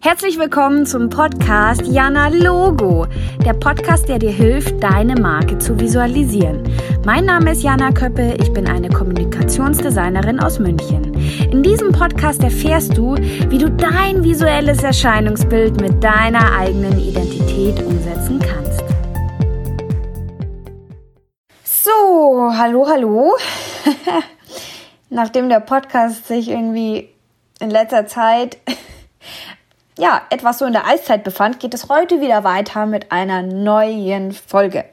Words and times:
Herzlich 0.00 0.38
willkommen 0.38 0.86
zum 0.86 1.08
Podcast 1.08 1.82
Jana 1.86 2.28
Logo, 2.28 3.06
der 3.44 3.54
Podcast, 3.54 4.08
der 4.08 4.18
dir 4.18 4.30
hilft, 4.30 4.80
deine 4.80 5.14
Marke 5.16 5.58
zu 5.58 5.80
visualisieren. 5.80 6.62
Mein 7.04 7.24
Name 7.24 7.52
ist 7.52 7.62
Jana 7.62 7.90
Köppe, 7.90 8.36
ich 8.38 8.52
bin 8.52 8.68
eine 8.68 8.88
Kommunikationsdesignerin 8.88 10.38
aus 10.38 10.60
München. 10.60 11.14
In 11.50 11.62
diesem 11.62 11.90
Podcast 11.90 12.42
erfährst 12.44 12.96
du, 12.96 13.16
wie 13.16 13.58
du 13.58 13.68
dein 13.70 14.22
visuelles 14.22 14.84
Erscheinungsbild 14.84 15.80
mit 15.80 16.04
deiner 16.04 16.52
eigenen 16.52 17.00
Identität 17.00 17.82
umsetzen 17.82 18.38
kannst. 18.38 18.84
So, 21.64 22.52
hallo, 22.52 22.86
hallo. 22.86 23.34
Nachdem 25.10 25.48
der 25.48 25.60
Podcast 25.60 26.28
sich 26.28 26.48
irgendwie 26.50 27.08
in 27.58 27.70
letzter 27.70 28.06
Zeit 28.06 28.58
ja, 29.98 30.22
etwas 30.30 30.58
so 30.58 30.66
in 30.66 30.72
der 30.72 30.86
Eiszeit 30.86 31.24
befand, 31.24 31.60
geht 31.60 31.74
es 31.74 31.88
heute 31.88 32.20
wieder 32.20 32.44
weiter 32.44 32.86
mit 32.86 33.12
einer 33.12 33.42
neuen 33.42 34.32
Folge. 34.32 34.84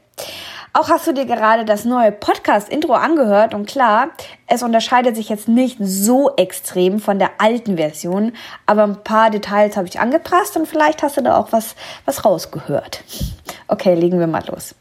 Auch 0.75 0.89
hast 0.89 1.05
du 1.05 1.13
dir 1.13 1.25
gerade 1.25 1.65
das 1.65 1.85
neue 1.85 2.11
Podcast-Intro 2.11 2.93
angehört 2.93 3.53
und 3.53 3.67
klar, 3.67 4.07
es 4.47 4.63
unterscheidet 4.63 5.15
sich 5.15 5.29
jetzt 5.29 5.47
nicht 5.47 5.77
so 5.79 6.35
extrem 6.35 6.99
von 6.99 7.19
der 7.19 7.29
alten 7.37 7.77
Version, 7.77 8.31
aber 8.65 8.83
ein 8.83 9.03
paar 9.03 9.29
Details 9.29 9.77
habe 9.77 9.87
ich 9.87 9.99
angepasst 9.99 10.57
und 10.57 10.67
vielleicht 10.67 11.03
hast 11.03 11.17
du 11.17 11.21
da 11.21 11.37
auch 11.37 11.51
was, 11.51 11.75
was 12.05 12.25
rausgehört. 12.25 13.03
Okay, 13.67 13.93
legen 13.93 14.19
wir 14.19 14.25
mal 14.25 14.43
los. 14.47 14.73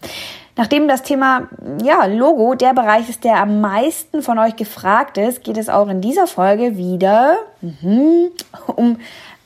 Nachdem 0.57 0.87
das 0.87 1.03
Thema 1.03 1.49
ja, 1.83 2.05
Logo 2.07 2.55
der 2.55 2.75
Bereich 2.75 3.09
ist, 3.09 3.25
der 3.25 3.37
am 3.37 3.61
meisten 3.61 4.23
von 4.23 4.39
euch 4.39 4.57
gefragt 4.57 5.17
ist, 5.17 5.45
geht 5.45 5.57
es 5.57 5.69
auch 5.69 5.89
in 5.89 6.01
dieser 6.01 6.27
Folge 6.27 6.77
wieder 6.77 7.37
mhm, 7.61 8.31
um 8.77 8.99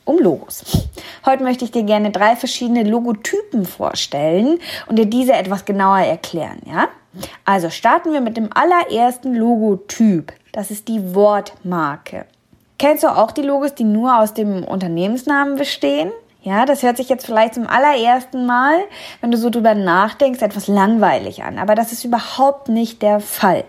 um 0.07 0.19
Logos. 0.19 0.89
Heute 1.27 1.43
möchte 1.43 1.67
ich 1.67 1.73
dir 1.73 1.83
gerne 1.83 2.11
drei 2.11 2.37
verschiedene 2.37 2.85
Logotypen 2.85 3.67
vorstellen 3.67 4.59
und 4.87 4.97
dir 4.97 5.07
diese 5.07 5.35
etwas 5.35 5.67
genauer 5.67 5.99
erklären, 5.99 6.61
ja? 6.65 6.89
Also 7.45 7.71
starten 7.71 8.13
wir 8.13 8.21
mit 8.21 8.37
dem 8.37 8.51
allerersten 8.55 9.35
Logotyp. 9.35 10.33
Das 10.53 10.71
ist 10.71 10.89
die 10.89 11.15
Wortmarke. 11.15 12.27
Kennst 12.79 13.05
du 13.05 13.09
auch 13.09 13.33
die 13.33 13.43
Logos, 13.43 13.75
die 13.75 13.85
nur 13.85 14.19
aus 14.19 14.35
dem 14.35 14.65
Unternehmensnamen 14.65 15.57
bestehen? 15.57 16.13
Ja, 16.43 16.65
das 16.65 16.83
hört 16.83 16.99
sich 16.99 17.09
jetzt 17.09 17.27
vielleicht 17.27 17.55
zum 17.55 17.67
allerersten 17.67 18.47
Mal, 18.47 18.85
wenn 19.21 19.33
du 19.33 19.39
so 19.39 19.51
drüber 19.51 19.75
nachdenkst, 19.75 20.43
etwas 20.43 20.69
langweilig 20.69 21.43
an. 21.43 21.59
Aber 21.59 21.75
das 21.75 21.93
ist 21.93 22.05
überhaupt 22.05 22.69
nicht 22.69 23.03
der 23.03 23.21
Fall. 23.21 23.65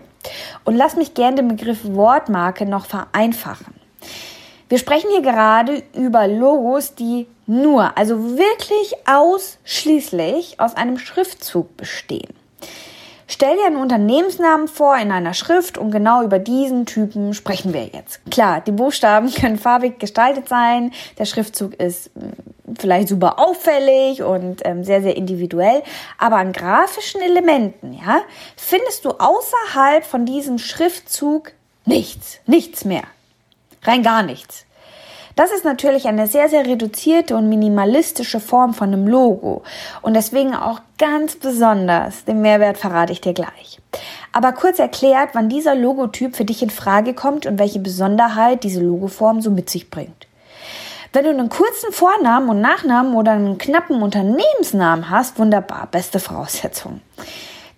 Und 0.64 0.76
lass 0.76 0.94
mich 0.94 1.14
gerne 1.14 1.36
den 1.36 1.48
Begriff 1.48 1.80
Wortmarke 1.84 2.66
noch 2.66 2.86
vereinfachen. 2.86 3.74
Wir 4.68 4.78
sprechen 4.78 5.10
hier 5.10 5.22
gerade 5.22 5.82
über 5.94 6.28
Logos, 6.28 6.94
die 6.94 7.26
nur, 7.46 7.96
also 7.96 8.36
wirklich 8.36 8.94
ausschließlich 9.06 10.60
aus 10.60 10.76
einem 10.76 10.98
Schriftzug 10.98 11.74
bestehen. 11.78 12.34
Stell 13.30 13.56
dir 13.56 13.66
einen 13.66 13.76
Unternehmensnamen 13.76 14.68
vor 14.68 14.96
in 14.96 15.12
einer 15.12 15.34
Schrift 15.34 15.76
und 15.78 15.90
genau 15.90 16.22
über 16.22 16.38
diesen 16.38 16.86
Typen 16.86 17.34
sprechen 17.34 17.74
wir 17.74 17.84
jetzt. 17.84 18.20
Klar, 18.30 18.62
die 18.62 18.72
Buchstaben 18.72 19.32
können 19.34 19.58
farbig 19.58 19.98
gestaltet 19.98 20.48
sein, 20.48 20.92
der 21.18 21.26
Schriftzug 21.26 21.74
ist 21.74 22.10
hm, 22.14 22.32
vielleicht 22.78 23.08
super 23.08 23.38
auffällig 23.38 24.22
und 24.22 24.62
ähm, 24.64 24.84
sehr, 24.84 25.02
sehr 25.02 25.16
individuell, 25.16 25.82
aber 26.18 26.36
an 26.36 26.52
grafischen 26.52 27.22
Elementen, 27.22 27.94
ja, 27.94 28.20
findest 28.56 29.04
du 29.04 29.10
außerhalb 29.10 30.04
von 30.04 30.26
diesem 30.26 30.58
Schriftzug 30.58 31.52
nichts, 31.84 32.38
nichts 32.46 32.84
mehr. 32.84 33.04
Rein 33.82 34.02
gar 34.02 34.22
nichts. 34.22 34.66
Das 35.38 35.52
ist 35.52 35.64
natürlich 35.64 36.08
eine 36.08 36.26
sehr, 36.26 36.48
sehr 36.48 36.66
reduzierte 36.66 37.36
und 37.36 37.48
minimalistische 37.48 38.40
Form 38.40 38.74
von 38.74 38.88
einem 38.88 39.06
Logo 39.06 39.62
und 40.02 40.14
deswegen 40.14 40.52
auch 40.52 40.80
ganz 40.98 41.36
besonders. 41.36 42.24
Den 42.24 42.40
Mehrwert 42.40 42.76
verrate 42.76 43.12
ich 43.12 43.20
dir 43.20 43.34
gleich. 43.34 43.78
Aber 44.32 44.50
kurz 44.50 44.80
erklärt, 44.80 45.30
wann 45.34 45.48
dieser 45.48 45.76
Logotyp 45.76 46.34
für 46.34 46.44
dich 46.44 46.60
in 46.60 46.70
Frage 46.70 47.14
kommt 47.14 47.46
und 47.46 47.60
welche 47.60 47.78
Besonderheit 47.78 48.64
diese 48.64 48.80
Logoform 48.80 49.40
so 49.40 49.52
mit 49.52 49.70
sich 49.70 49.90
bringt. 49.90 50.26
Wenn 51.12 51.24
du 51.24 51.30
einen 51.30 51.48
kurzen 51.48 51.92
Vornamen 51.92 52.48
und 52.48 52.60
Nachnamen 52.60 53.14
oder 53.14 53.32
einen 53.32 53.58
knappen 53.58 54.02
Unternehmensnamen 54.02 55.08
hast, 55.08 55.38
wunderbar, 55.38 55.86
beste 55.90 56.18
Voraussetzung. 56.18 57.00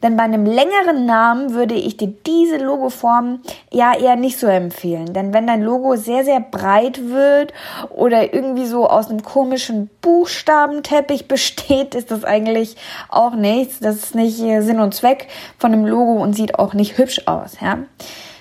Denn 0.03 0.16
bei 0.16 0.22
einem 0.22 0.47
längeren 0.47 1.05
Namen 1.05 1.53
würde 1.53 1.75
ich 1.75 1.97
dir 1.97 2.12
diese 2.27 2.56
Logoform 2.56 3.41
ja 3.71 3.93
eher 3.97 4.16
nicht 4.16 4.38
so 4.38 4.47
empfehlen. 4.47 5.12
Denn 5.12 5.34
wenn 5.34 5.47
dein 5.47 5.62
Logo 5.62 5.97
sehr, 5.97 6.25
sehr 6.25 6.41
breit 6.41 7.11
wird 7.11 7.53
oder 7.91 8.33
irgendwie 8.33 8.66
so 8.66 8.88
aus 8.88 9.11
einem 9.11 9.22
komischen 9.22 9.91
Buchstabenteppich 10.00 11.28
besteht, 11.28 11.94
ist 11.94 12.11
das 12.11 12.25
eigentlich 12.25 12.77
auch 13.09 13.34
nichts. 13.34 13.81
Das 13.81 13.97
ist 13.97 14.15
nicht 14.15 14.38
Sinn 14.38 14.81
und 14.81 14.94
Zweck 14.94 15.28
von 15.59 15.72
einem 15.72 15.84
Logo 15.84 16.22
und 16.22 16.34
sieht 16.34 16.59
auch 16.59 16.72
nicht 16.72 16.97
hübsch 16.97 17.22
aus, 17.27 17.59
ja. 17.61 17.78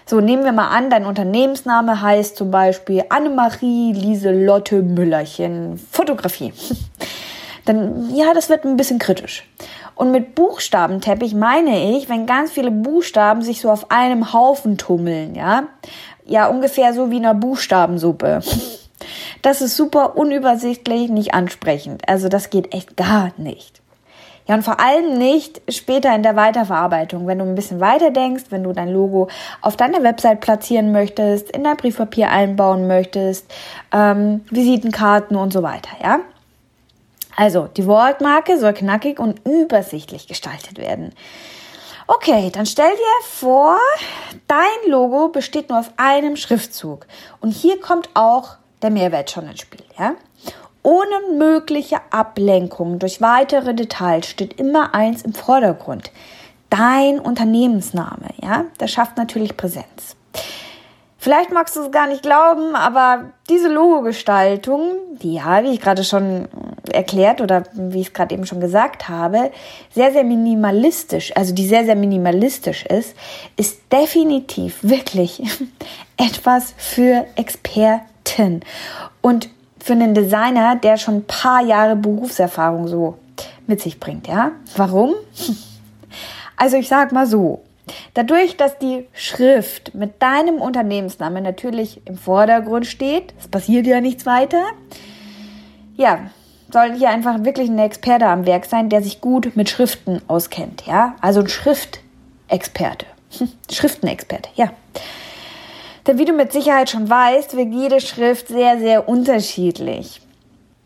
So, 0.05 0.21
nehmen 0.21 0.43
wir 0.43 0.53
mal 0.53 0.69
an, 0.69 0.89
dein 0.89 1.05
Unternehmensname 1.05 2.01
heißt 2.01 2.35
zum 2.35 2.49
Beispiel 2.49 3.03
Annemarie 3.09 3.93
Lieselotte 3.93 4.81
Müllerchen 4.81 5.79
Fotografie. 5.91 6.51
Dann, 7.69 8.15
ja, 8.15 8.33
das 8.33 8.49
wird 8.49 8.65
ein 8.65 8.77
bisschen 8.77 8.97
kritisch. 8.97 9.47
Und 9.93 10.09
mit 10.09 10.33
Buchstabenteppich 10.33 11.35
meine 11.35 11.95
ich, 11.95 12.09
wenn 12.09 12.25
ganz 12.25 12.51
viele 12.51 12.71
Buchstaben 12.71 13.43
sich 13.43 13.61
so 13.61 13.69
auf 13.69 13.91
einem 13.91 14.33
Haufen 14.33 14.79
tummeln, 14.79 15.35
ja? 15.35 15.65
Ja, 16.25 16.47
ungefähr 16.47 16.95
so 16.95 17.11
wie 17.11 17.17
in 17.17 17.25
einer 17.25 17.39
Buchstabensuppe. 17.39 18.41
Das 19.41 19.61
ist 19.61 19.77
super 19.77 20.17
unübersichtlich, 20.17 21.09
nicht 21.09 21.33
ansprechend. 21.33 22.09
Also 22.09 22.27
das 22.27 22.49
geht 22.49 22.73
echt 22.73 22.97
gar 22.97 23.31
nicht. 23.37 23.81
Ja, 24.45 24.55
und 24.55 24.63
vor 24.63 24.81
allem 24.81 25.17
nicht 25.17 25.61
später 25.69 26.13
in 26.13 26.21
der 26.21 26.35
Weiterverarbeitung. 26.35 27.25
Wenn 27.25 27.39
du 27.39 27.45
ein 27.45 27.55
bisschen 27.55 27.79
weiter 27.79 28.11
denkst, 28.11 28.45
wenn 28.49 28.63
du 28.63 28.73
dein 28.73 28.89
Logo 28.89 29.29
auf 29.61 29.77
deiner 29.77 30.03
Website 30.03 30.41
platzieren 30.41 30.91
möchtest, 30.91 31.49
in 31.51 31.63
dein 31.63 31.77
Briefpapier 31.77 32.29
einbauen 32.29 32.87
möchtest, 32.87 33.49
ähm, 33.93 34.43
Visitenkarten 34.49 35.37
und 35.37 35.53
so 35.53 35.63
weiter, 35.63 35.91
ja. 36.03 36.19
Also, 37.39 37.67
die 37.67 37.87
Wortmarke 37.87 38.59
soll 38.59 38.73
knackig 38.73 39.17
und 39.17 39.47
übersichtlich 39.47 40.27
gestaltet 40.27 40.77
werden. 40.77 41.13
Okay, 42.05 42.49
dann 42.51 42.65
stell 42.65 42.91
dir 42.91 43.25
vor, 43.29 43.77
dein 44.49 44.91
Logo 44.91 45.29
besteht 45.29 45.69
nur 45.69 45.79
auf 45.79 45.89
einem 45.95 46.35
Schriftzug. 46.35 47.07
Und 47.39 47.51
hier 47.51 47.79
kommt 47.79 48.09
auch 48.13 48.57
der 48.81 48.89
Mehrwert 48.89 49.31
schon 49.31 49.47
ins 49.47 49.61
Spiel, 49.61 49.85
ja? 49.97 50.15
Ohne 50.83 51.37
mögliche 51.37 52.01
Ablenkung 52.09 52.99
durch 52.99 53.21
weitere 53.21 53.73
Details 53.73 54.27
steht 54.27 54.59
immer 54.59 54.93
eins 54.93 55.21
im 55.21 55.33
Vordergrund. 55.33 56.11
Dein 56.69 57.21
Unternehmensname, 57.21 58.31
ja? 58.41 58.65
Das 58.79 58.91
schafft 58.91 59.15
natürlich 59.15 59.55
Präsenz. 59.55 60.17
Vielleicht 61.21 61.51
magst 61.51 61.75
du 61.75 61.81
es 61.81 61.91
gar 61.91 62.07
nicht 62.07 62.23
glauben, 62.23 62.75
aber 62.75 63.25
diese 63.49 63.67
Logo-Gestaltung, 63.67 64.93
die 65.21 65.33
ja, 65.33 65.61
wie 65.63 65.73
ich 65.73 65.81
gerade 65.81 66.05
schon 66.05 66.47
erklärt 66.93 67.41
oder 67.41 67.63
wie 67.73 67.99
ich 67.99 68.07
es 68.07 68.13
gerade 68.13 68.33
eben 68.33 68.45
schon 68.45 68.61
gesagt 68.61 69.09
habe, 69.09 69.51
sehr, 69.93 70.13
sehr 70.13 70.23
minimalistisch, 70.23 71.35
also 71.35 71.53
die 71.53 71.67
sehr, 71.67 71.83
sehr 71.83 71.97
minimalistisch 71.97 72.85
ist, 72.85 73.17
ist 73.57 73.81
definitiv 73.91 74.79
wirklich 74.81 75.43
etwas 76.17 76.73
für 76.77 77.25
Experten 77.35 78.61
und 79.19 79.49
für 79.83 79.93
einen 79.93 80.13
Designer, 80.13 80.77
der 80.77 80.95
schon 80.95 81.15
ein 81.15 81.27
paar 81.27 81.61
Jahre 81.61 81.97
Berufserfahrung 81.97 82.87
so 82.87 83.17
mit 83.67 83.81
sich 83.81 83.99
bringt, 83.99 84.27
ja? 84.27 84.51
Warum? 84.77 85.13
Also 86.61 86.75
ich 86.75 86.89
sag 86.89 87.13
mal 87.13 87.25
so, 87.25 87.63
Dadurch, 88.13 88.57
dass 88.57 88.77
die 88.79 89.07
Schrift 89.13 89.93
mit 89.93 90.21
deinem 90.21 90.55
Unternehmensnamen 90.55 91.43
natürlich 91.43 92.01
im 92.05 92.17
Vordergrund 92.17 92.85
steht, 92.85 93.33
es 93.39 93.47
passiert 93.47 93.85
ja 93.85 94.01
nichts 94.01 94.25
weiter, 94.25 94.63
ja, 95.95 96.31
soll 96.71 96.93
hier 96.93 97.09
einfach 97.09 97.43
wirklich 97.43 97.69
ein 97.69 97.79
Experte 97.79 98.27
am 98.27 98.45
Werk 98.45 98.65
sein, 98.65 98.89
der 98.89 99.01
sich 99.01 99.21
gut 99.21 99.55
mit 99.55 99.69
Schriften 99.69 100.21
auskennt, 100.27 100.85
ja? 100.85 101.15
Also 101.21 101.41
ein 101.41 101.49
Schriftexperte. 101.49 103.05
Schriftenexperte, 103.71 104.49
ja. 104.55 104.71
Denn 106.07 106.17
wie 106.17 106.25
du 106.25 106.33
mit 106.33 106.51
Sicherheit 106.51 106.89
schon 106.89 107.09
weißt, 107.09 107.55
wird 107.55 107.73
jede 107.73 108.01
Schrift 108.01 108.47
sehr, 108.47 108.79
sehr 108.79 109.07
unterschiedlich. 109.07 110.21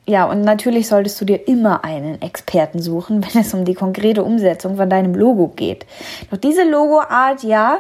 Ja, 0.06 0.26
und 0.26 0.42
natürlich 0.42 0.88
solltest 0.88 1.20
du 1.22 1.26
dir 1.26 1.48
immer 1.48 1.86
einen 1.86 2.22
Experten 2.22 2.82
suchen, 2.82 3.24
wenn 3.34 3.42
es 3.42 3.54
um 3.54 3.66
die 3.66 3.74
konkrete 3.74 4.24
Umsetzung 4.24 4.78
von 4.78 4.90
deinem 4.90 5.16
Logo 5.16 5.50
geht. 5.50 5.86
Doch 6.30 6.38
diese 6.38 6.64
Logoart, 6.64 7.44
ja, 7.44 7.80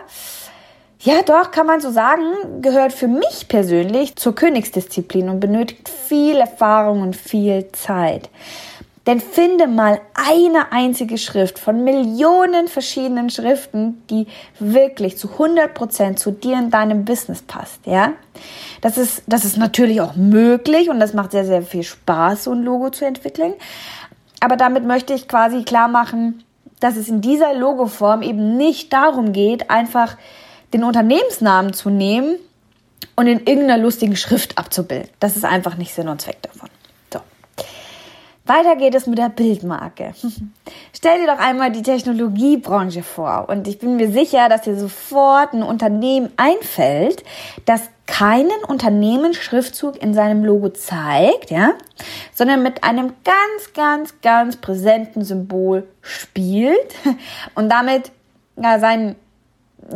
ja, 1.05 1.21
doch, 1.21 1.51
kann 1.51 1.67
man 1.67 1.81
so 1.81 1.91
sagen, 1.91 2.61
gehört 2.61 2.93
für 2.93 3.09
mich 3.09 3.49
persönlich 3.49 4.15
zur 4.15 4.35
Königsdisziplin 4.35 5.27
und 5.27 5.41
benötigt 5.41 5.89
viel 5.89 6.37
Erfahrung 6.37 7.01
und 7.01 7.17
viel 7.17 7.67
Zeit. 7.73 8.29
Denn 9.05 9.19
finde 9.19 9.67
mal 9.67 9.99
eine 10.13 10.71
einzige 10.71 11.17
Schrift 11.17 11.59
von 11.59 11.83
Millionen 11.83 12.69
verschiedenen 12.69 13.29
Schriften, 13.29 14.01
die 14.09 14.27
wirklich 14.59 15.17
zu 15.17 15.29
100 15.29 15.73
Prozent 15.73 16.19
zu 16.19 16.31
dir 16.31 16.57
in 16.57 16.69
deinem 16.69 17.03
Business 17.03 17.41
passt, 17.41 17.85
ja? 17.85 18.13
Das 18.79 18.97
ist, 18.97 19.23
das 19.27 19.43
ist 19.43 19.57
natürlich 19.57 19.99
auch 19.99 20.15
möglich 20.15 20.89
und 20.89 21.01
das 21.01 21.13
macht 21.13 21.31
sehr, 21.31 21.45
sehr 21.45 21.63
viel 21.63 21.83
Spaß, 21.83 22.45
so 22.45 22.51
ein 22.53 22.63
Logo 22.63 22.91
zu 22.91 23.05
entwickeln. 23.05 23.53
Aber 24.39 24.55
damit 24.55 24.85
möchte 24.85 25.13
ich 25.13 25.27
quasi 25.27 25.63
klar 25.63 25.89
machen, 25.89 26.43
dass 26.79 26.95
es 26.95 27.09
in 27.09 27.21
dieser 27.21 27.53
Logoform 27.53 28.21
eben 28.21 28.57
nicht 28.57 28.91
darum 28.91 29.33
geht, 29.33 29.69
einfach 29.69 30.17
den 30.73 30.83
Unternehmensnamen 30.83 31.73
zu 31.73 31.89
nehmen 31.89 32.35
und 33.15 33.27
in 33.27 33.39
irgendeiner 33.39 33.77
lustigen 33.77 34.15
Schrift 34.15 34.57
abzubilden. 34.57 35.09
Das 35.19 35.37
ist 35.37 35.45
einfach 35.45 35.77
nicht 35.77 35.93
Sinn 35.93 36.07
und 36.07 36.21
Zweck 36.21 36.41
davon. 36.41 36.69
Weiter 38.45 38.75
geht 38.75 38.93
es 38.93 39.07
mit 39.07 39.17
der 39.17 39.29
Bildmarke. 39.29 40.13
Stell 40.93 41.19
dir 41.19 41.27
doch 41.27 41.39
einmal 41.39 41.71
die 41.71 41.81
Technologiebranche 41.81 43.01
vor 43.01 43.47
und 43.47 43.67
ich 43.67 43.79
bin 43.79 43.95
mir 43.95 44.11
sicher, 44.11 44.49
dass 44.49 44.61
dir 44.63 44.77
sofort 44.77 45.53
ein 45.53 45.63
Unternehmen 45.63 46.31
einfällt, 46.35 47.23
das 47.65 47.89
keinen 48.05 48.63
Unternehmensschriftzug 48.67 50.01
in 50.01 50.13
seinem 50.13 50.43
Logo 50.43 50.69
zeigt, 50.69 51.51
ja, 51.51 51.73
sondern 52.33 52.63
mit 52.63 52.83
einem 52.83 53.13
ganz, 53.23 53.73
ganz, 53.73 54.21
ganz 54.21 54.57
präsenten 54.57 55.23
Symbol 55.23 55.87
spielt 56.01 56.95
und 57.55 57.69
damit 57.69 58.11
ja, 58.57 58.77
seinen 58.79 59.15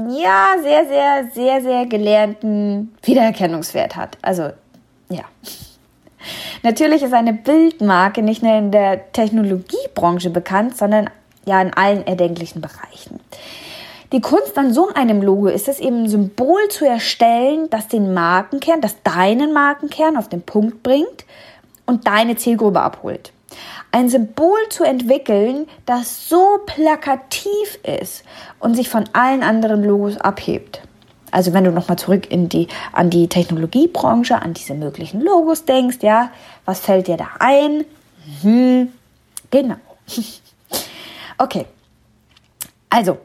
ja, 0.09 0.55
sehr, 0.61 0.85
sehr, 0.85 1.29
sehr, 1.33 1.61
sehr 1.61 1.85
gelernten 1.85 2.95
Wiedererkennungswert 3.03 3.95
hat. 3.95 4.17
Also, 4.21 4.51
ja. 5.09 5.23
Natürlich 6.63 7.03
ist 7.03 7.13
eine 7.13 7.33
Bildmarke 7.33 8.21
nicht 8.21 8.43
nur 8.43 8.57
in 8.57 8.71
der 8.71 9.11
Technologiebranche 9.11 10.29
bekannt, 10.29 10.77
sondern 10.77 11.09
ja 11.45 11.61
in 11.61 11.73
allen 11.73 12.05
erdenklichen 12.05 12.61
Bereichen. 12.61 13.19
Die 14.11 14.21
Kunst 14.21 14.57
an 14.57 14.73
so 14.73 14.89
einem 14.93 15.21
Logo 15.21 15.47
ist 15.47 15.67
es 15.67 15.79
eben 15.79 16.03
ein 16.03 16.09
Symbol 16.09 16.67
zu 16.69 16.85
erstellen, 16.85 17.69
das 17.69 17.87
den 17.87 18.13
Markenkern, 18.13 18.81
das 18.81 18.95
deinen 19.03 19.53
Markenkern 19.53 20.17
auf 20.17 20.29
den 20.29 20.41
Punkt 20.41 20.81
bringt 20.81 21.25
und 21.85 22.07
deine 22.07 22.35
Zielgruppe 22.37 22.81
abholt 22.81 23.31
ein 23.91 24.09
Symbol 24.09 24.59
zu 24.69 24.83
entwickeln, 24.83 25.67
das 25.85 26.29
so 26.29 26.59
plakativ 26.65 27.79
ist 27.83 28.23
und 28.59 28.75
sich 28.75 28.89
von 28.89 29.05
allen 29.13 29.43
anderen 29.43 29.83
Logos 29.83 30.17
abhebt. 30.17 30.81
Also 31.31 31.53
wenn 31.53 31.63
du 31.63 31.71
nochmal 31.71 31.97
zurück 31.97 32.31
in 32.31 32.49
die, 32.49 32.67
an 32.91 33.09
die 33.09 33.27
Technologiebranche, 33.27 34.41
an 34.41 34.53
diese 34.53 34.73
möglichen 34.73 35.21
Logos 35.21 35.65
denkst, 35.65 35.97
ja, 36.01 36.31
was 36.65 36.79
fällt 36.79 37.07
dir 37.07 37.17
da 37.17 37.27
ein? 37.39 37.85
Hm, 38.41 38.91
genau. 39.51 39.75
okay. 41.37 41.65
Also, 42.89 43.17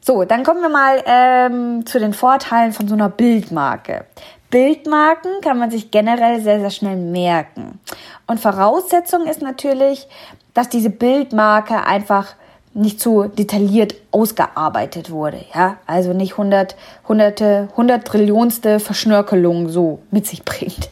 so, 0.00 0.24
dann 0.24 0.42
kommen 0.42 0.62
wir 0.62 0.68
mal 0.68 1.02
ähm, 1.06 1.86
zu 1.86 1.98
den 1.98 2.12
Vorteilen 2.12 2.72
von 2.72 2.88
so 2.88 2.94
einer 2.94 3.08
Bildmarke. 3.08 4.06
Bildmarken 4.50 5.40
kann 5.42 5.58
man 5.58 5.70
sich 5.70 5.90
generell 5.90 6.40
sehr, 6.40 6.60
sehr 6.60 6.70
schnell 6.70 6.96
merken. 6.96 7.80
Und 8.26 8.40
Voraussetzung 8.40 9.26
ist 9.26 9.42
natürlich, 9.42 10.08
dass 10.54 10.68
diese 10.68 10.90
Bildmarke 10.90 11.84
einfach 11.84 12.34
nicht 12.78 13.00
so 13.00 13.24
detailliert 13.24 13.94
ausgearbeitet 14.12 15.10
wurde, 15.10 15.44
ja, 15.54 15.78
also 15.86 16.12
nicht 16.12 16.36
hundert, 16.38 16.76
hunderte, 17.06 17.68
hundert 17.76 18.06
Trillionste 18.06 18.78
Verschnörkelung 18.78 19.68
so 19.68 19.98
mit 20.10 20.26
sich 20.26 20.44
bringt. 20.44 20.88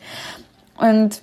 Und 0.78 1.22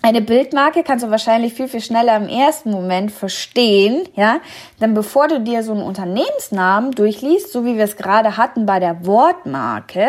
eine 0.00 0.20
Bildmarke 0.20 0.84
kannst 0.84 1.04
du 1.04 1.10
wahrscheinlich 1.10 1.54
viel, 1.54 1.66
viel 1.66 1.80
schneller 1.80 2.16
im 2.16 2.28
ersten 2.28 2.70
Moment 2.70 3.10
verstehen, 3.10 4.08
ja, 4.14 4.38
denn 4.80 4.94
bevor 4.94 5.28
du 5.28 5.40
dir 5.40 5.62
so 5.62 5.72
einen 5.72 5.82
Unternehmensnamen 5.82 6.92
durchliest, 6.92 7.52
so 7.52 7.64
wie 7.64 7.76
wir 7.76 7.84
es 7.84 7.96
gerade 7.96 8.36
hatten 8.36 8.66
bei 8.66 8.80
der 8.80 9.06
Wortmarke, 9.06 10.08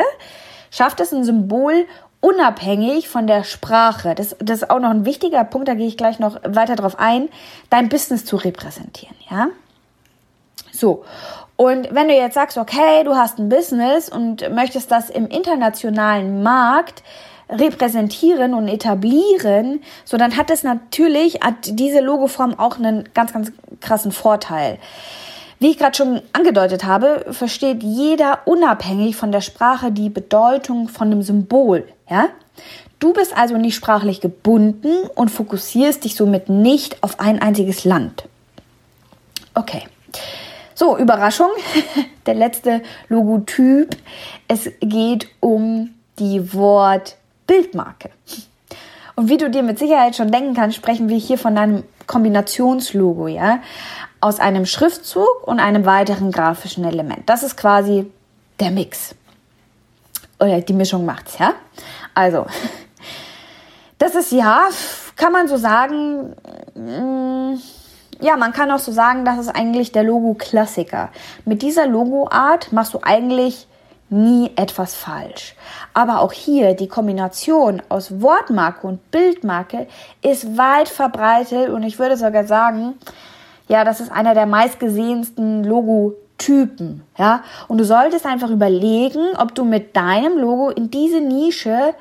schafft 0.69 1.00
es 1.00 1.13
ein 1.13 1.23
Symbol 1.23 1.85
unabhängig 2.25 3.07
von 3.07 3.27
der 3.27 3.44
Sprache, 3.44 4.16
das, 4.16 4.36
das 4.39 4.63
ist 4.63 4.69
auch 4.72 4.80
noch 4.80 4.89
ein 4.89 5.06
wichtiger 5.06 5.44
Punkt, 5.44 5.68
da 5.68 5.75
gehe 5.75 5.86
ich 5.86 5.95
gleich 5.95 6.18
noch 6.18 6.39
weiter 6.44 6.75
drauf 6.75 6.98
ein, 6.98 7.30
dein 7.69 7.88
Business 7.88 8.25
zu 8.25 8.36
repräsentieren, 8.36 9.16
ja? 9.30 9.50
So. 10.72 11.06
Und 11.56 11.94
wenn 11.94 12.07
du 12.07 12.16
jetzt 12.16 12.33
sagst, 12.33 12.57
okay, 12.57 13.04
du 13.04 13.16
hast 13.16 13.38
ein 13.38 13.48
Business 13.48 14.10
und 14.10 14.51
möchtest 14.56 14.89
das 14.89 15.12
im 15.12 15.27
internationalen 15.27 16.42
Markt 16.42 17.04
repräsentieren 17.48 18.56
und 18.56 18.69
etablieren, 18.69 19.83
so 20.04 20.18
dann 20.18 20.36
hat 20.36 20.50
es 20.50 20.63
natürlich, 20.63 21.42
hat 21.42 21.54
diese 21.63 22.00
Logoform 22.00 22.57
auch 22.57 22.80
einen 22.80 23.07
ganz, 23.13 23.33
ganz 23.33 23.51
krassen 23.81 24.12
Vorteil. 24.12 24.80
Wie 25.60 25.69
ich 25.69 25.77
gerade 25.77 25.95
schon 25.95 26.22
angedeutet 26.33 26.86
habe, 26.86 27.27
versteht 27.30 27.83
jeder 27.83 28.39
unabhängig 28.45 29.16
von 29.16 29.31
der 29.31 29.42
Sprache 29.42 29.92
die 29.92 30.10
Bedeutung 30.10 30.89
von 30.89 31.12
einem 31.12 31.22
Symbol. 31.22 31.88
Ja? 32.10 32.30
Du 33.00 33.13
bist 33.13 33.36
also 33.36 33.57
nicht 33.57 33.75
sprachlich 33.75 34.22
gebunden 34.22 35.07
und 35.16 35.30
fokussierst 35.30 36.04
dich 36.04 36.16
somit 36.16 36.50
nicht 36.50 37.04
auf 37.04 37.19
ein 37.19 37.42
einziges 37.42 37.84
Land. 37.84 38.24
Okay. 39.54 39.84
So, 40.74 40.98
Überraschung. 40.98 41.50
Der 42.25 42.34
letzte 42.34 42.81
Logotyp. 43.10 43.96
Es 44.48 44.69
geht 44.80 45.28
um 45.40 45.94
die 46.19 46.54
Wortbildmarke. 46.54 48.10
Und 49.16 49.30
wie 49.30 49.38
du 49.38 49.50
dir 49.50 49.63
mit 49.63 49.80
Sicherheit 49.80 50.16
schon 50.16 50.31
denken 50.31 50.54
kannst, 50.54 50.75
sprechen 50.75 51.08
wir 51.08 51.18
hier 51.18 51.38
von 51.38 51.58
einem 51.58 51.84
Kombinationslogo, 52.08 53.28
ja? 53.28 53.62
aus 54.25 54.40
einem 54.40 54.66
Schriftzug 54.66 55.28
und 55.46 55.60
einem 55.60 55.86
weiteren 55.86 56.31
grafischen 56.31 56.84
Element. 56.84 57.30
Das 57.30 57.44
ist 57.44 57.58
quasi 57.58 58.12
der 58.60 58.72
Mix. 58.72 59.13
Oder 60.40 60.62
die 60.62 60.74
Mischung 60.74 61.06
macht's, 61.06 61.38
ja? 61.38 61.54
Also, 62.15 62.45
das 64.00 64.15
ist 64.15 64.31
ja, 64.31 64.69
kann 65.15 65.31
man 65.31 65.47
so 65.47 65.57
sagen, 65.57 66.35
mm, 66.73 67.59
ja, 68.21 68.38
man 68.38 68.53
kann 68.53 68.71
auch 68.71 68.79
so 68.79 68.91
sagen, 68.91 69.25
das 69.25 69.38
ist 69.38 69.50
eigentlich 69.50 69.91
der 69.91 70.03
Logo-Klassiker. 70.03 71.09
Mit 71.44 71.62
dieser 71.62 71.85
Logoart 71.85 72.71
machst 72.71 72.94
du 72.94 73.00
eigentlich 73.03 73.67
nie 74.09 74.51
etwas 74.56 74.95
falsch. 74.95 75.56
Aber 75.94 76.21
auch 76.21 76.31
hier 76.31 76.73
die 76.73 76.88
Kombination 76.88 77.81
aus 77.89 78.21
Wortmarke 78.21 78.88
und 78.88 79.12
Bildmarke 79.12 79.88
ist 80.21 80.57
weit 80.57 80.88
verbreitet 80.88 81.69
und 81.69 81.83
ich 81.83 82.00
würde 82.00 82.15
sogar 82.15 82.45
sagen, 82.45 82.94
ja, 83.67 83.83
das 83.83 84.00
ist 84.00 84.12
einer 84.12 84.33
der 84.33 84.45
meistgesehensten 84.45 85.65
Logotypen, 86.36 87.04
ja. 87.18 87.44
Und 87.68 87.78
du 87.78 87.86
solltest 87.86 88.26
einfach 88.26 88.50
überlegen, 88.50 89.36
ob 89.38 89.56
du 89.56 89.64
mit 89.64 89.96
deinem 89.96 90.38
Logo 90.38 90.70
in 90.70 90.92
diese 90.92 91.22
Nische 91.22 91.94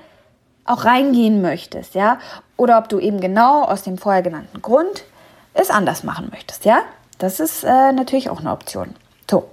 auch 0.65 0.85
reingehen 0.85 1.43
möchtest, 1.43 1.95
ja. 1.95 2.19
Oder 2.57 2.79
ob 2.79 2.89
du 2.89 2.99
eben 2.99 3.21
genau 3.21 3.65
aus 3.65 3.83
dem 3.83 3.99
vorher 3.99 4.23
genannten 4.23 4.63
Grund 4.63 5.05
es 5.53 5.71
anders 5.71 6.03
machen 6.05 6.29
möchtest, 6.31 6.65
ja. 6.65 6.83
Das 7.19 7.41
ist 7.41 7.65
äh, 7.65 7.93
natürlich 7.93 8.31
auch 8.31 8.41
eine 8.41 8.51
Option. 8.51 8.95
So. 9.31 9.49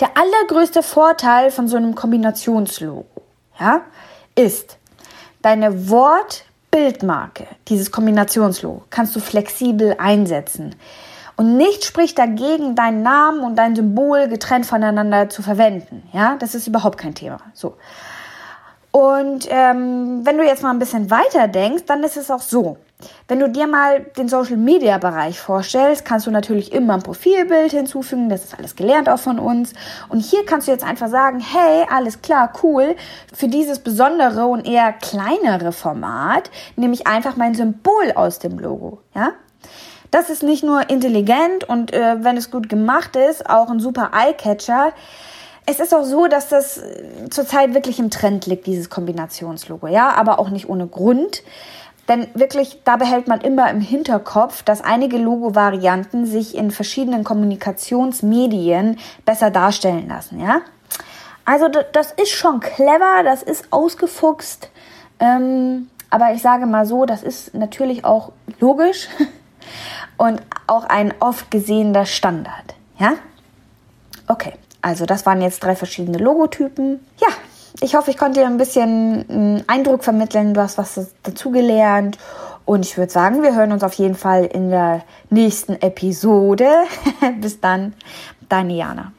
Der 0.00 0.10
allergrößte 0.16 0.82
Vorteil 0.82 1.50
von 1.50 1.68
so 1.68 1.76
einem 1.76 1.94
Kombinationslogo, 1.94 3.06
ja, 3.58 3.82
ist 4.34 4.78
deine 5.42 5.90
Wort- 5.90 6.44
Bildmarke, 6.68 7.46
dieses 7.68 7.90
Kombinationslogo, 7.90 8.84
kannst 8.90 9.16
du 9.16 9.20
flexibel 9.20 9.94
einsetzen. 9.98 10.74
Und 11.36 11.56
nichts 11.56 11.86
spricht 11.86 12.18
dagegen, 12.18 12.74
deinen 12.74 13.02
Namen 13.02 13.40
und 13.40 13.56
dein 13.56 13.76
Symbol 13.76 14.28
getrennt 14.28 14.64
voneinander 14.64 15.28
zu 15.28 15.42
verwenden. 15.42 16.02
Ja, 16.12 16.36
das 16.38 16.54
ist 16.54 16.66
überhaupt 16.66 16.98
kein 16.98 17.14
Thema. 17.14 17.38
So. 17.52 17.76
Und 18.90 19.46
ähm, 19.50 20.24
wenn 20.24 20.38
du 20.38 20.44
jetzt 20.44 20.62
mal 20.62 20.70
ein 20.70 20.78
bisschen 20.78 21.10
weiter 21.10 21.48
denkst, 21.48 21.84
dann 21.86 22.02
ist 22.02 22.16
es 22.16 22.30
auch 22.30 22.40
so. 22.40 22.78
Wenn 23.28 23.40
du 23.40 23.50
dir 23.50 23.66
mal 23.66 24.00
den 24.16 24.26
Social 24.26 24.56
Media 24.56 24.96
Bereich 24.96 25.38
vorstellst, 25.38 26.06
kannst 26.06 26.26
du 26.26 26.30
natürlich 26.30 26.72
immer 26.72 26.94
ein 26.94 27.02
Profilbild 27.02 27.72
hinzufügen. 27.72 28.30
Das 28.30 28.44
ist 28.44 28.58
alles 28.58 28.74
gelernt 28.74 29.10
auch 29.10 29.18
von 29.18 29.38
uns. 29.38 29.74
Und 30.08 30.20
hier 30.20 30.46
kannst 30.46 30.66
du 30.66 30.72
jetzt 30.72 30.84
einfach 30.84 31.08
sagen, 31.08 31.40
hey, 31.40 31.84
alles 31.90 32.22
klar, 32.22 32.50
cool. 32.62 32.96
Für 33.34 33.48
dieses 33.48 33.80
besondere 33.80 34.46
und 34.46 34.66
eher 34.66 34.94
kleinere 34.94 35.72
Format 35.72 36.50
nehme 36.76 36.94
ich 36.94 37.06
einfach 37.06 37.36
mein 37.36 37.54
Symbol 37.54 38.12
aus 38.14 38.38
dem 38.38 38.58
Logo. 38.58 39.02
Ja? 39.14 39.32
Das 40.10 40.30
ist 40.30 40.42
nicht 40.42 40.62
nur 40.62 40.88
intelligent 40.88 41.64
und 41.64 41.92
äh, 41.92 42.16
wenn 42.22 42.36
es 42.36 42.50
gut 42.50 42.68
gemacht 42.68 43.16
ist, 43.16 43.48
auch 43.48 43.70
ein 43.70 43.80
super 43.80 44.10
Eyecatcher. 44.14 44.92
Es 45.66 45.80
ist 45.80 45.94
auch 45.94 46.04
so, 46.04 46.28
dass 46.28 46.48
das 46.48 46.78
äh, 46.78 47.28
zurzeit 47.30 47.74
wirklich 47.74 47.98
im 47.98 48.10
Trend 48.10 48.46
liegt, 48.46 48.66
dieses 48.66 48.88
Kombinationslogo, 48.88 49.88
ja, 49.88 50.10
aber 50.10 50.38
auch 50.38 50.50
nicht 50.50 50.68
ohne 50.68 50.86
Grund. 50.86 51.42
Denn 52.08 52.28
wirklich, 52.34 52.82
da 52.84 52.96
behält 52.96 53.26
man 53.26 53.40
immer 53.40 53.68
im 53.68 53.80
Hinterkopf, 53.80 54.62
dass 54.62 54.80
einige 54.80 55.18
Logo-Varianten 55.18 56.24
sich 56.24 56.54
in 56.54 56.70
verschiedenen 56.70 57.24
Kommunikationsmedien 57.24 58.98
besser 59.24 59.50
darstellen 59.50 60.08
lassen, 60.08 60.40
ja. 60.40 60.60
Also 61.44 61.68
das 61.68 62.12
ist 62.12 62.30
schon 62.30 62.58
clever, 62.58 63.22
das 63.22 63.42
ist 63.42 63.66
ausgefuchst, 63.70 64.68
ähm, 65.20 65.88
aber 66.10 66.32
ich 66.32 66.42
sage 66.42 66.66
mal 66.66 66.86
so, 66.86 67.06
das 67.06 67.22
ist 67.22 67.54
natürlich 67.54 68.04
auch 68.04 68.32
logisch 68.60 69.08
und 70.16 70.42
auch 70.66 70.84
ein 70.84 71.14
oft 71.20 71.50
gesehener 71.50 72.06
Standard. 72.06 72.74
Ja? 72.98 73.14
Okay, 74.28 74.52
also 74.82 75.06
das 75.06 75.26
waren 75.26 75.42
jetzt 75.42 75.62
drei 75.62 75.76
verschiedene 75.76 76.18
Logotypen. 76.18 77.00
Ja, 77.20 77.28
ich 77.80 77.94
hoffe, 77.94 78.10
ich 78.10 78.16
konnte 78.16 78.40
dir 78.40 78.46
ein 78.46 78.56
bisschen 78.56 79.28
einen 79.28 79.64
Eindruck 79.68 80.04
vermitteln. 80.04 80.54
Du 80.54 80.60
hast 80.60 80.78
was 80.78 81.12
dazugelernt. 81.22 82.18
Und 82.64 82.84
ich 82.84 82.96
würde 82.96 83.12
sagen, 83.12 83.42
wir 83.42 83.54
hören 83.54 83.72
uns 83.72 83.84
auf 83.84 83.94
jeden 83.94 84.16
Fall 84.16 84.44
in 84.44 84.70
der 84.70 85.02
nächsten 85.30 85.74
Episode. 85.80 86.68
Bis 87.40 87.60
dann, 87.60 87.94
deine 88.48 88.74
Jana. 88.74 89.12